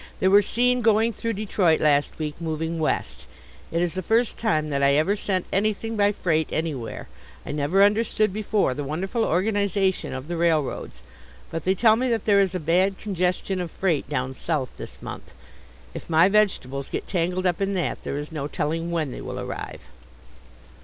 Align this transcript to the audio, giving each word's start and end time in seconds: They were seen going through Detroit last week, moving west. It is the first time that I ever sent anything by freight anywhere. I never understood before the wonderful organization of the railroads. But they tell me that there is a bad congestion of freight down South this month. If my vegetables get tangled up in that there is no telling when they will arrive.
They 0.19 0.27
were 0.27 0.41
seen 0.41 0.81
going 0.81 1.13
through 1.13 1.33
Detroit 1.33 1.79
last 1.79 2.17
week, 2.17 2.41
moving 2.41 2.79
west. 2.79 3.27
It 3.71 3.83
is 3.83 3.93
the 3.93 4.01
first 4.01 4.35
time 4.35 4.71
that 4.71 4.81
I 4.81 4.95
ever 4.95 5.15
sent 5.15 5.45
anything 5.53 5.95
by 5.95 6.11
freight 6.11 6.49
anywhere. 6.51 7.07
I 7.45 7.51
never 7.51 7.83
understood 7.83 8.33
before 8.33 8.73
the 8.73 8.83
wonderful 8.83 9.23
organization 9.23 10.11
of 10.11 10.27
the 10.27 10.37
railroads. 10.37 11.03
But 11.51 11.65
they 11.65 11.75
tell 11.75 11.97
me 11.97 12.09
that 12.09 12.25
there 12.25 12.39
is 12.41 12.55
a 12.55 12.59
bad 12.59 12.97
congestion 12.97 13.61
of 13.61 13.69
freight 13.69 14.09
down 14.09 14.33
South 14.33 14.71
this 14.75 15.03
month. 15.03 15.35
If 15.93 16.09
my 16.09 16.27
vegetables 16.29 16.89
get 16.89 17.05
tangled 17.05 17.45
up 17.45 17.61
in 17.61 17.75
that 17.75 18.03
there 18.03 18.17
is 18.17 18.31
no 18.31 18.47
telling 18.47 18.89
when 18.89 19.11
they 19.11 19.21
will 19.21 19.39
arrive. 19.39 19.81